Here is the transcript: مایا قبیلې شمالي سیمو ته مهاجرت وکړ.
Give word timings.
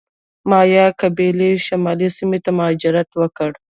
مایا 0.49 0.85
قبیلې 1.01 1.51
شمالي 1.65 2.09
سیمو 2.17 2.37
ته 2.43 2.51
مهاجرت 2.57 3.09
وکړ. 3.15 3.51